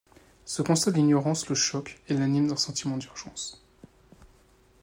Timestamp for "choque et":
1.53-2.15